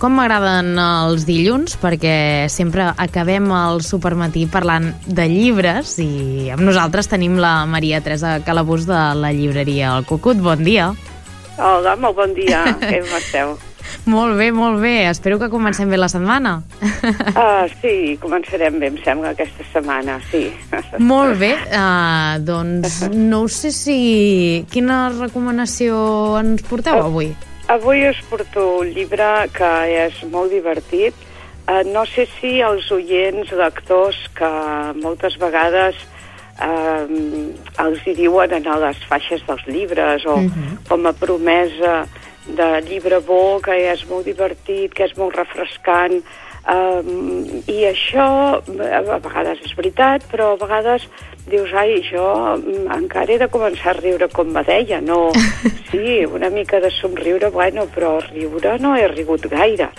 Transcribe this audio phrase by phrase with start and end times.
[0.00, 7.10] com m'agraden els dilluns, perquè sempre acabem el supermatí parlant de llibres i amb nosaltres
[7.12, 10.40] tenim la Maria Teresa Calabús de la llibreria El Cucut.
[10.40, 10.94] Bon dia.
[11.60, 12.62] Hola, molt bon dia.
[12.80, 13.58] Què esteu?
[14.08, 15.10] Molt bé, molt bé.
[15.10, 16.54] Espero que comencem bé la setmana.
[16.80, 20.46] Uh, sí, començarem bé, em sembla, aquesta setmana, sí.
[20.96, 21.52] Molt bé.
[21.68, 24.00] Uh, doncs no sé si...
[24.72, 26.00] Quina recomanació
[26.40, 27.34] ens porteu avui?
[27.70, 31.14] Avui us porto un llibre que és molt divertit.
[31.70, 34.48] Uh, no sé si els oients, lectors, que
[34.98, 36.00] moltes vegades
[36.58, 37.06] uh,
[37.84, 40.72] els hi diuen a les faixes dels llibres o uh -huh.
[40.88, 42.08] com a promesa
[42.46, 46.24] de llibre bo, que és molt divertit, que és molt refrescant,
[46.68, 48.26] um, i això
[48.60, 51.06] a vegades és veritat, però a vegades
[51.50, 52.24] dius, ai, jo
[52.94, 55.30] encara he de començar a riure com me deia, no,
[55.90, 59.90] sí, una mica de somriure, bueno, però riure no he rigut gaire.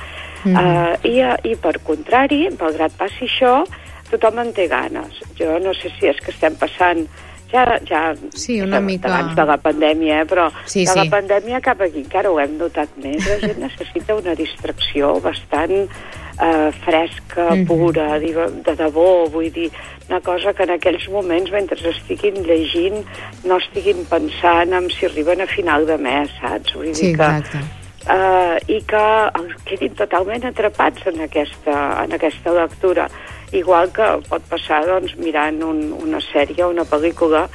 [0.44, 0.56] Mm.
[0.58, 1.20] Uh, i,
[1.52, 3.60] I per contrari, malgrat passi això,
[4.12, 5.20] tothom en té ganes.
[5.38, 7.06] Jo no sé si és que estem passant
[7.52, 8.02] ja, ja
[8.34, 9.12] sí, una mica...
[9.12, 10.26] abans de la pandèmia, eh?
[10.28, 10.98] però sí, de sí.
[10.98, 13.22] la pandèmia cap aquí encara ho hem notat més.
[13.28, 15.90] La gent necessita una distracció bastant
[16.42, 17.68] eh, fresca, mm -hmm.
[17.68, 19.72] pura, de debò, vull dir,
[20.10, 23.06] una cosa que en aquells moments, mentre estiguin llegint,
[23.44, 26.74] no estiguin pensant en si arriben a final de mes, saps?
[26.74, 27.58] Vull dir sí, que, exacte.
[28.02, 29.06] Uh, i que
[29.66, 33.08] quedin totalment atrapats en aquesta, en aquesta lectura
[33.52, 37.48] igual que pot passar doncs, mirant un, una sèrie o una pel·lícula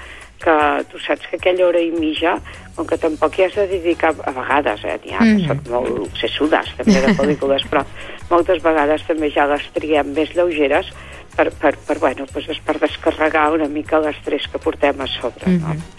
[0.42, 2.36] que tu saps que aquella hora i mitja,
[2.76, 5.36] com que tampoc hi has de dedicar a vegades, eh, n'hi ha mm.
[5.36, 7.84] que són molt sessudes també de pel·lícules, però
[8.30, 10.92] moltes vegades també ja les triem més lleugeres
[11.36, 15.58] per, per, per, bueno, doncs per descarregar una mica l'estrès que portem a sobre, mm
[15.58, 15.76] -hmm.
[15.76, 15.94] no?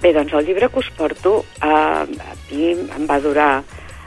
[0.00, 2.06] Bé, doncs el llibre que us porto eh, a
[2.50, 3.62] mi em va durar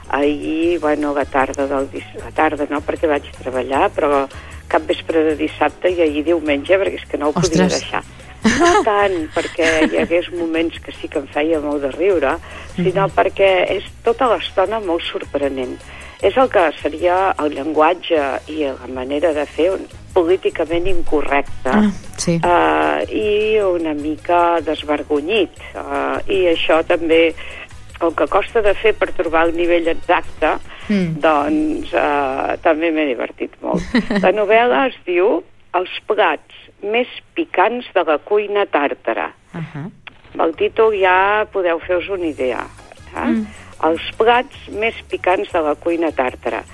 [0.08, 4.26] ahir, bueno, la tarda del la tarda no, perquè vaig treballar, però
[4.68, 7.50] cap vespre de dissabte i ahir diumenge, perquè és que no ho Ostres.
[7.50, 8.02] podia deixar.
[8.44, 12.36] No tant perquè hi hagués moments que sí que em feia molt de riure,
[12.76, 15.76] sinó perquè és tota l'estona molt sorprenent.
[16.24, 18.20] És el que seria el llenguatge
[18.52, 19.70] i la manera de fer
[20.14, 22.38] políticament incorrecte ah, sí.
[22.38, 25.58] uh, i una mica desvergonyit.
[25.74, 27.34] Uh, I això també
[28.04, 30.54] el que costa de fer per trobar el nivell exacte,
[30.88, 31.18] mm.
[31.24, 33.84] doncs uh, també m'he divertit molt.
[34.24, 35.40] La novel·la es diu
[35.74, 39.32] Els plats més picants de la cuina tàrtara.
[39.54, 39.90] Uh -huh.
[40.44, 42.66] El títol ja podeu fer-vos una idea.
[43.14, 43.26] Eh?
[43.26, 43.46] Mm.
[43.86, 46.64] Els plats més picants de la cuina tàrtara.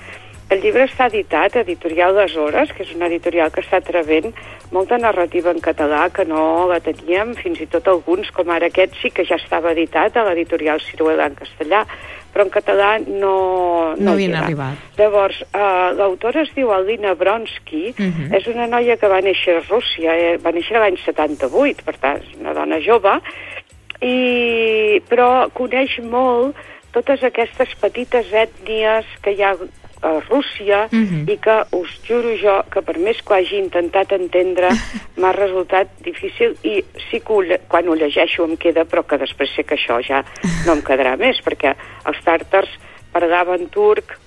[0.51, 4.33] El llibre està editat a Editorial Les Hores, que és una editorial que està atrevent
[4.75, 8.97] molta narrativa en català que no la teníem, fins i tot alguns, com ara aquest,
[8.99, 11.85] sí que ja estava editat a l'editorial Ciruela en castellà,
[12.33, 13.31] però en català no...
[13.95, 14.83] No, no havien arribat.
[14.99, 18.35] Llavors, uh, l'autora es diu Alina Bronsky, uh -huh.
[18.35, 22.19] és una noia que va néixer a Rússia, eh, va néixer l'any 78, per tant,
[22.19, 23.21] és una dona jove,
[24.01, 26.55] i, però coneix molt
[26.91, 29.55] totes aquestes petites ètnies que hi ha
[30.01, 31.29] a Rússia uh -huh.
[31.29, 34.69] i que us juro jo que per més que ho hagi intentat entendre
[35.17, 39.49] m'ha resultat difícil i sí que ho, quan ho llegeixo em queda però que després
[39.55, 40.23] sé que això ja
[40.65, 41.75] no em quedarà més perquè
[42.05, 42.69] els tàrtars
[43.11, 44.17] parlaven turc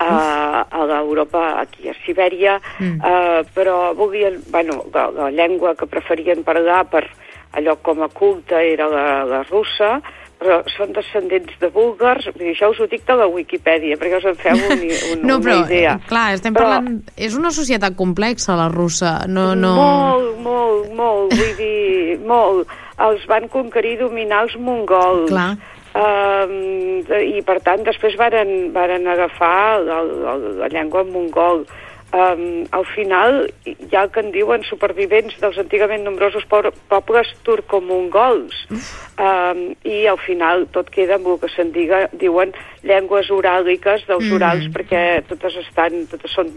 [0.00, 3.00] a, a l'Europa, aquí a Sibèria, mm.
[3.04, 7.04] uh, però volien, bueno, la, la llengua que preferien parlar per
[7.52, 10.00] allò com a culte era la, la russa,
[10.40, 14.20] però són descendents de búlgars, vull dir, això us ho dic de la Wikipedia, perquè
[14.22, 15.96] us en feu un, un, no, però, una idea.
[16.08, 17.00] clar, estem però, parlant...
[17.20, 19.50] És una societat complexa, la russa, no...
[19.58, 19.74] no...
[19.76, 22.72] Molt, molt, molt, vull dir, molt.
[23.00, 25.28] Els van conquerir i dominar els mongols.
[25.32, 25.52] Clar.
[25.90, 31.64] Um, I, per tant, després varen, varen agafar la llengua mongol.
[32.10, 38.56] Um, al final hi ha el que en diuen supervivents dels antigament nombrosos pobles turcomongols
[38.72, 42.50] um, i al final tot queda amb el que se'n diuen
[42.82, 44.34] llengües oràliques dels mm.
[44.40, 46.50] orals perquè totes estan, totes són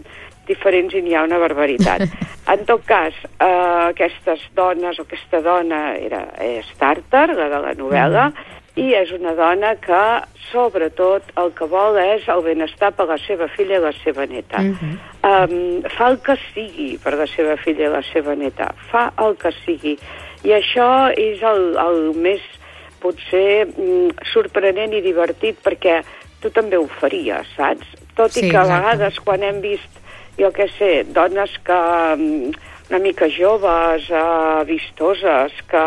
[0.48, 2.08] diferents i n'hi ha una barbaritat.
[2.44, 7.72] En tot cas, uh, aquestes dones, o aquesta dona era, és tàrtar, la de la
[7.78, 10.02] novel·la, mm i és una dona que,
[10.50, 14.58] sobretot, el que vol és el benestar per la seva filla i la seva neta.
[14.58, 14.94] Uh -huh.
[15.24, 18.70] Um, fa el que sigui per la seva filla i la seva neta.
[18.90, 19.96] Fa el que sigui.
[20.44, 22.44] I això és el, el més,
[23.02, 26.02] potser, mm, sorprenent i divertit, perquè
[26.42, 27.96] tu també ho faries, saps?
[28.14, 28.80] Tot sí, i que a exacte.
[28.80, 30.00] vegades, quan hem vist,
[30.38, 31.80] jo què sé, dones que
[32.90, 35.84] una mica joves, uh, vistoses, que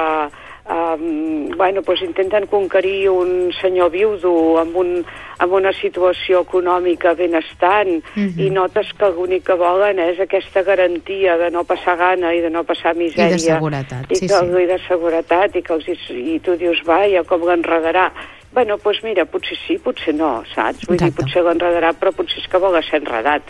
[0.69, 4.91] um, bueno, doncs intenten conquerir un senyor viudo amb, un,
[5.39, 8.39] amb una situació econòmica benestant uh -huh.
[8.39, 12.49] i notes que l'únic que volen és aquesta garantia de no passar gana i de
[12.49, 13.27] no passar misèria.
[13.27, 14.63] I de seguretat, i sí, que, sí.
[14.63, 18.11] I de seguretat, i, que els, i tu dius, va, ja com l'enredarà.
[18.53, 20.87] Bueno, doncs mira, potser sí, potser no, saps?
[20.87, 21.05] Vull Exacte.
[21.05, 23.43] dir, potser l'enredarà, però potser és que vol ser enredat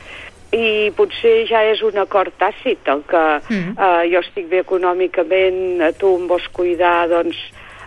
[0.56, 3.76] i potser ja és un acord tàcit el que mm.
[3.76, 7.40] uh, jo estic bé econòmicament, tu em vols cuidar, doncs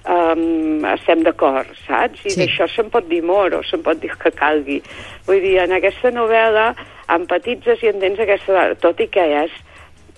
[0.05, 2.25] um, estem d'acord, saps?
[2.25, 2.41] I Sí.
[2.43, 4.81] d'això se'n pot dir molt o se'n pot dir que calgui.
[5.27, 6.75] Vull dir, en aquesta novel·la
[7.09, 8.75] empatitzes i entens aquesta...
[8.81, 9.51] Tot i que és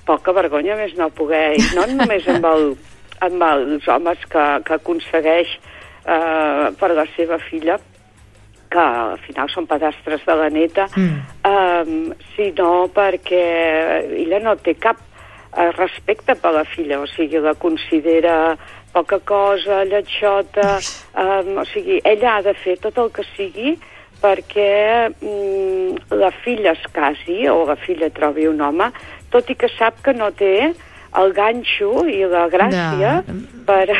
[0.06, 2.74] poca vergonya més no poder, i no només amb, el,
[3.20, 5.54] amb els homes que, que aconsegueix
[6.06, 7.78] uh, per la seva filla,
[8.72, 11.19] que al final són pedastres de la neta, Mm.
[11.52, 13.44] um, sinó perquè
[14.24, 18.56] ella no té cap uh, respecte per la filla, o sigui, la considera
[18.92, 20.78] poca cosa, lletjota,
[21.16, 23.76] um, o sigui, ella ha de fer tot el que sigui
[24.22, 28.90] perquè mm, la filla es casi o la filla trobi un home,
[29.32, 30.72] tot i que sap que no té
[31.20, 33.35] el ganxo i la gràcia De-
[33.67, 33.91] per,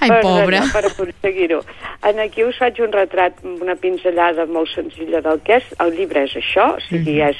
[0.00, 0.60] Ai, per, pobra.
[0.72, 1.60] per aconseguir-ho.
[2.04, 5.64] En aquí us faig un retrat, una pinzellada molt senzilla del que és.
[5.80, 7.28] El llibre és això, o sigui, Mhm.
[7.30, 7.36] és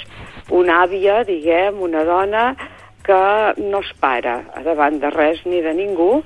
[0.51, 2.56] una àvia, diguem, una dona
[3.05, 6.23] que no es para davant de res ni de ningú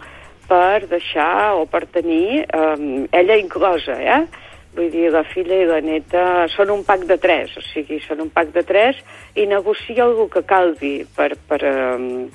[0.49, 4.27] per deixar o per tenir, eh, ella inclosa, eh?
[4.77, 8.21] Vull dir, la filla i la neta són un pack de tres, o sigui, són
[8.27, 8.99] un pack de tres
[9.35, 12.29] i negocia algú que calgui per, per, eh,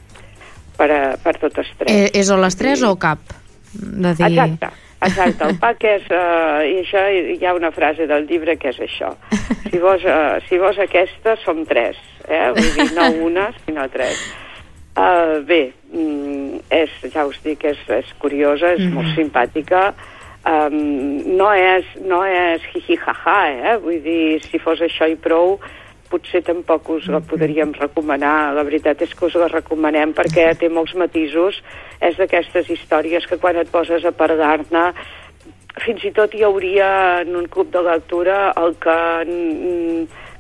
[0.78, 1.92] per, a, per totes tres.
[1.94, 2.88] Eh, és o les tres Sí.
[2.90, 3.22] o cap?
[3.74, 4.26] De dir...
[4.26, 4.70] Exacte,
[5.02, 5.48] exacte.
[5.48, 6.10] El pack és...
[6.10, 7.06] Uh, I això
[7.38, 9.14] hi ha una frase del llibre que és això.
[9.74, 11.98] Si vols, uh, si vols aquesta, som tres.
[12.28, 12.52] Eh?
[12.54, 14.20] Vull dir, no una, sinó tres.
[14.94, 18.94] Uh, bé, mm, és, ja us dic, és, és curiosa, és mm -hmm.
[18.94, 19.96] molt simpàtica.
[20.44, 23.78] Um, no és, no és jiji-jaja, eh?
[23.80, 25.56] Vull dir, si fos això i prou,
[26.12, 28.54] potser tampoc us la podríem recomanar.
[28.58, 31.62] La veritat és que us la recomanem perquè té molts matisos.
[32.04, 34.92] És d'aquestes històries que quan et poses a parlar-ne
[35.82, 36.90] fins i tot hi hauria
[37.24, 38.98] en un club de lectura el que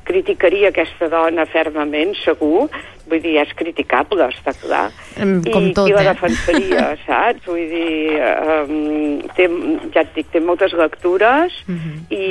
[0.07, 2.67] criticaria aquesta dona fermament, segur.
[3.03, 4.85] Vull dir, és criticable, està clar.
[5.19, 6.13] Em, com I tot, qui la eh?
[6.13, 7.43] defensaria, saps?
[7.49, 8.19] Vull dir,
[8.63, 9.49] um, té,
[9.91, 12.05] ja et dic, té moltes lectures Mhm.
[12.09, 12.23] i,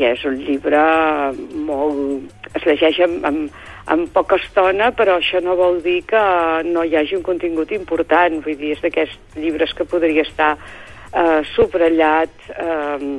[0.00, 0.82] i és un llibre
[1.68, 2.34] molt...
[2.56, 3.56] es llegeix amb, amb,
[3.92, 6.22] amb poca estona, però això no vol dir que
[6.64, 8.40] no hi hagi un contingut important.
[8.42, 13.10] Vull dir, és d'aquests llibres que podria estar eh, subratllat eh,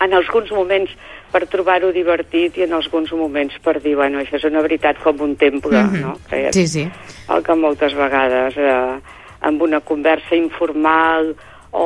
[0.00, 0.90] en alguns moments
[1.30, 5.20] per trobar-ho divertit i en alguns moments per dir, bueno, això és una veritat com
[5.20, 6.00] un temple, Mhm.
[6.00, 6.16] no?
[6.28, 6.88] Que Sí, sí.
[7.28, 9.00] el que moltes vegades eh,
[9.42, 11.34] amb una conversa informal
[11.72, 11.84] o,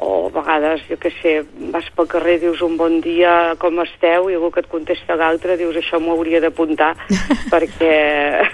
[0.00, 4.30] o a vegades, jo què sé, vas pel carrer, dius un bon dia, com esteu,
[4.30, 6.94] i algú que et contesta l'altre, dius això m'ho hauria d'apuntar
[7.52, 8.48] perquè...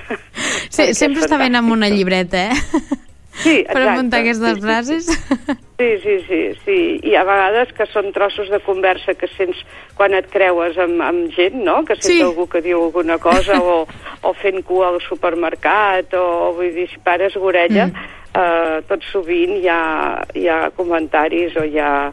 [0.69, 3.12] sí perquè sempre és està ben amb una llibreta, eh?
[3.43, 3.91] Sí, per exacte.
[3.93, 5.07] apuntar aquestes Sí, sí, frases.
[5.83, 6.79] Sí, sí, sí, sí.
[7.11, 9.59] I a vegades que són trossos de conversa que sents
[9.99, 11.81] quan et creues amb, amb gent, no?
[11.85, 12.21] Que sents Sí.
[12.23, 13.81] algú que diu alguna cosa o,
[14.23, 18.11] o fent cua al supermercat o, vull dir, si pares l'orella, mm.
[18.39, 19.81] eh, tot sovint hi ha,
[20.39, 22.13] hi ha comentaris o hi ha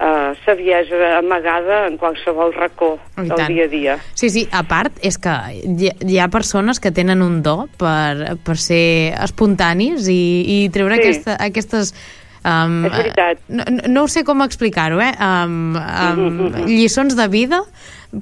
[0.00, 3.52] eh, saviesa amagada en qualsevol racó I del tant.
[3.52, 3.98] dia a dia.
[4.14, 8.38] Sí, sí, a part és que hi, hi ha persones que tenen un do per,
[8.44, 10.20] per ser espontanis i,
[10.64, 11.04] i treure Sí.
[11.08, 11.94] aquesta, aquestes...
[12.40, 13.40] Um, És veritat.
[13.52, 15.12] No, no- no ho sé com explicar-ho, eh?
[15.20, 17.60] Um, um, lliçons de vida,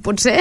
[0.02, 0.40] potser,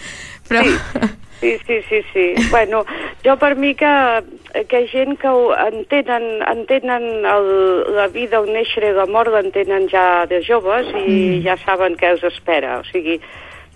[0.48, 0.62] però...
[0.62, 2.34] Sí, sí, sí, sí.
[2.50, 2.84] Bueno,
[3.24, 4.22] jo per mi que,
[4.68, 7.50] que gent que ho entenen, entenen el,
[7.96, 11.42] la vida, el néixer i la mort, l'entenen ja de joves i mm.
[11.46, 12.78] ja saben què els espera.
[12.80, 13.20] O sigui,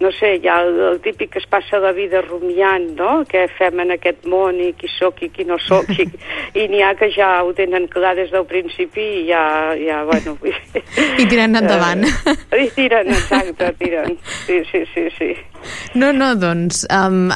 [0.00, 3.44] no sé, hi ha el, el típic que es passa la vida rumiant, no?, què
[3.58, 6.06] fem en aquest món i qui sóc i qui no sóc, i,
[6.60, 9.42] i n'hi ha que ja ho tenen clar des del principi i ja,
[9.76, 10.38] ja bueno...
[11.20, 12.06] I tiren endavant.
[12.08, 14.16] Eh, I tiren, exacte, tiren.
[14.46, 15.30] Sí, sí, sí, sí.
[16.00, 17.28] No, no, doncs, um,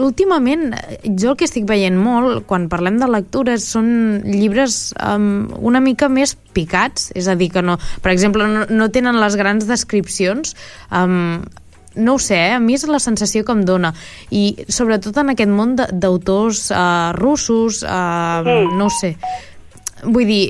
[0.00, 0.70] últimament
[1.04, 3.88] jo el que estic veient molt quan parlem de lectures són
[4.24, 8.88] llibres um, una mica més picats, és a dir, que no, per exemple, no, no
[8.94, 10.56] tenen les grans descripcions,
[10.88, 11.44] um,
[11.96, 12.54] no ho sé, eh?
[12.56, 13.92] a mi és la sensació que em dona
[14.30, 18.76] i sobretot en aquest món d'autors uh, russos uh, Mm.
[18.78, 19.16] no sé
[20.04, 20.42] vull dir,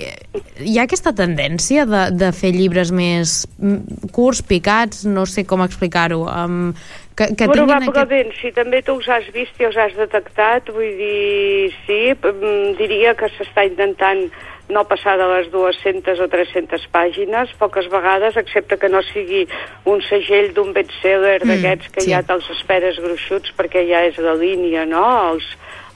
[0.59, 5.63] hi ha aquesta tendència de, de fer llibres més mm, curts, picats, no sé com
[5.65, 6.73] explicar-ho, um,
[7.17, 7.93] que, que tinguin aquest...
[7.93, 12.77] Probablement, si també tu els has vist i els has detectat, vull dir, sí, mm,
[12.81, 14.27] diria que s'està intentant
[14.69, 19.45] no passar de les 200 o 300 pàgines, poques vegades, excepte que no sigui
[19.87, 22.11] un segell d'un bestseller mm, d'aquests que sí.
[22.11, 25.07] ja te'ls esperes gruixuts perquè ja és la línia, no?
[25.31, 25.47] Els,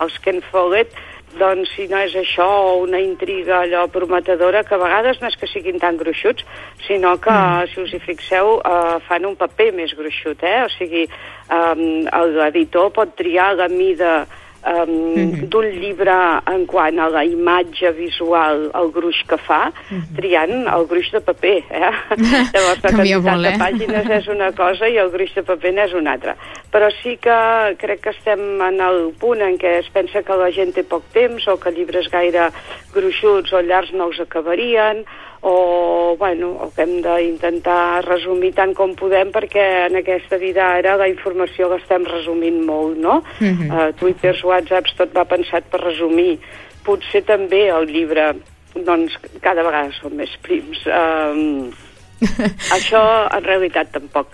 [0.01, 0.95] els Ken Follett,
[1.39, 5.39] doncs si no és això o una intriga allò prometedora, que a vegades no és
[5.39, 6.45] que siguin tan gruixuts,
[6.87, 7.71] sinó que, mm.
[7.73, 10.65] si us hi fixeu, uh, fan un paper més gruixut, eh?
[10.67, 11.07] O sigui,
[11.53, 11.85] um,
[12.37, 14.25] l'editor pot triar la mida
[14.67, 15.49] um, mm -hmm.
[15.49, 20.17] d'un llibre en quant a la imatge visual, el gruix que fa, mm -hmm.
[20.17, 21.63] triant el gruix de paper.
[21.71, 21.93] Eh?
[22.55, 23.51] Llavors, la quantitat molt, eh?
[23.51, 26.37] de pàgines és una cosa i el gruix de paper n'és una altra.
[26.73, 30.51] Però sí que crec que estem en el punt en què es pensa que la
[30.51, 32.51] gent té poc temps o que llibres gaire
[32.95, 35.05] gruixuts o llargs no els acabarien
[35.43, 40.99] o, bueno, o que hem d'intentar resumir tant com podem perquè en aquesta vida ara
[41.01, 43.23] la informació l'estem resumint molt, no?
[43.41, 43.71] Mm -hmm.
[43.73, 46.39] uh, Twitters, Whatsapps, tot va pensat per resumir.
[46.85, 48.35] Potser també el llibre,
[48.75, 50.79] doncs, cada vegada són més prims.
[50.87, 51.73] Um,
[52.77, 54.27] això, en realitat, tampoc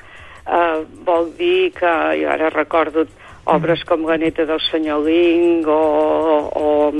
[0.46, 3.06] uh, vol dir que, jo ara recordo
[3.46, 5.78] obres com La neta del senyor Ling o,
[6.50, 6.92] o,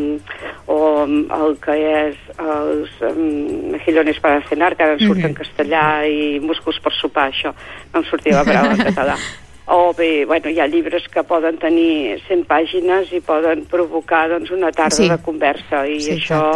[0.71, 3.75] o el que és els um,
[4.23, 7.53] para cenar, que ara en surt en castellà i Musclos per sopar, això
[7.93, 9.19] no em sortia la paraula en català
[9.67, 14.53] o bé, bueno, hi ha llibres que poden tenir 100 pàgines i poden provocar doncs,
[14.55, 15.09] una tarda Sí.
[15.11, 16.53] de conversa i Sí, això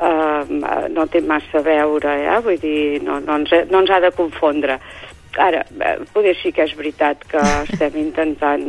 [0.00, 2.38] eh, no té massa a veure, eh?
[2.40, 4.78] vull dir, no, no, ens, no ens ha de confondre.
[5.36, 8.64] Ara, eh, poder sí que és veritat que estem intentant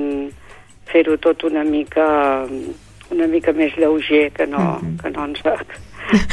[0.92, 2.46] fer-ho tot una mica
[3.10, 4.98] una mica més lleuger que no, Mhm.
[5.02, 5.42] que no ens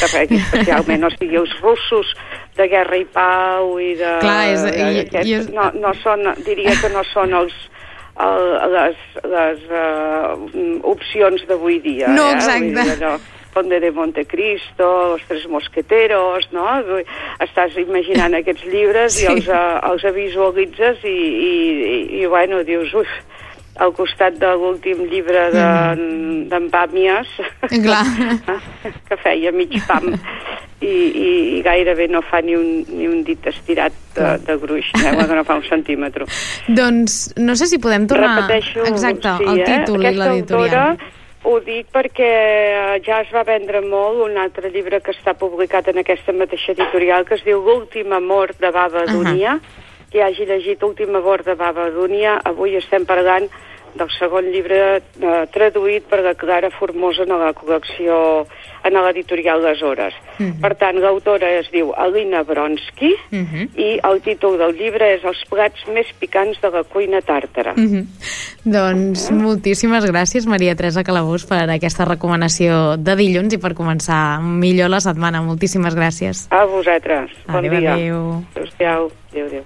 [0.00, 2.14] carregui especialment, o sigui, els russos
[2.56, 4.10] de guerra i pau i de...
[4.20, 7.54] Clar, és- de- i- i és- no, no són, diria que no són els
[8.14, 8.96] el, les,
[9.26, 10.34] les uh,
[10.86, 12.06] opcions d'avui dia.
[12.14, 12.34] No, eh?
[12.34, 12.70] exacte.
[12.82, 13.16] Dir, no,
[13.54, 16.64] Conde de Montecristo, Los Tres Mosqueteros, no?
[17.42, 19.24] Estàs imaginant aquests llibres Sí.
[19.24, 21.54] i els, uh, els visualitzes i, i,
[21.94, 23.10] i, i bueno, dius, uf,
[23.82, 26.48] al costat de l'últim llibre d'en Mm.
[26.48, 27.26] de, Pàmies,
[27.70, 28.04] Clar.
[29.08, 30.12] que feia mig pam
[30.80, 34.90] i, i, i gairebé no fa ni un, ni un dit estirat de, de gruix,
[35.00, 35.14] eh?
[35.16, 36.26] que no fa un centímetre.
[36.68, 38.34] Doncs no sé si podem tornar...
[38.42, 39.64] Repeteixo, Exacte, sí, el eh?
[39.64, 40.98] títol i Aquesta l'editorial.
[41.44, 45.88] ho dic perquè eh, ja es va vendre molt un altre llibre que està publicat
[45.92, 49.06] en aquesta mateixa editorial que es diu L'últim amor de Baba.
[49.10, 49.58] Dunia.
[50.14, 53.48] Qui hagi llegit L'últim amor de Baba Dunia, avui estem parlant
[53.98, 58.44] del segon llibre eh, traduït per la Clara Formosa en la col·lecció
[58.86, 60.14] en l'editorial Les Hores.
[60.38, 60.60] Mhm.
[60.62, 63.68] Per tant, l'autora es diu Alina Bronsky Mhm.
[63.74, 67.74] i el títol del llibre és Els plats més picants de la cuina tàrtara.
[67.74, 68.06] Mhm.
[68.64, 74.90] Doncs moltíssimes gràcies, Maria Teresa Calabús, per aquesta recomanació de dilluns i per començar millor
[74.90, 75.42] la setmana.
[75.42, 76.46] Moltíssimes gràcies.
[76.50, 77.30] A vosaltres.
[77.48, 77.94] Bon Adéu, dia.
[77.94, 78.44] adéu.
[78.54, 79.10] Adéu-siau.
[79.32, 79.64] Adéu, adéu.